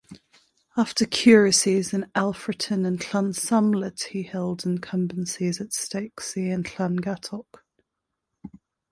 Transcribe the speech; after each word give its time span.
After 0.75 1.05
curacies 1.05 1.93
in 1.93 2.07
Alfreton 2.15 2.87
and 2.87 2.99
Llansamlet 2.99 4.05
he 4.05 4.23
held 4.23 4.63
incumbencies 4.63 5.61
at 5.61 5.73
Stokesay 5.73 6.49
and 6.51 6.65
Llangattock. 6.65 7.63